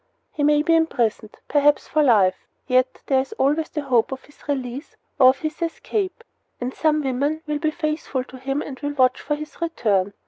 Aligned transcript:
He 0.31 0.41
may 0.41 0.63
be 0.63 0.75
imprisoned, 0.75 1.37
perhaps 1.47 1.87
for 1.87 2.01
life, 2.01 2.47
yet 2.65 3.03
there 3.05 3.19
is 3.19 3.33
always 3.33 3.69
the 3.69 3.83
hope 3.83 4.11
of 4.11 4.23
his 4.25 4.39
release 4.47 4.95
or 5.19 5.27
of 5.29 5.41
his 5.41 5.61
escape; 5.61 6.23
and 6.59 6.73
some 6.73 7.03
women 7.03 7.43
will 7.45 7.59
be 7.59 7.69
faithful 7.69 8.23
to 8.23 8.37
him 8.39 8.63
and 8.63 8.79
will 8.79 8.93
watch 8.93 9.21
for 9.21 9.35
his 9.35 9.61
return. 9.61 10.13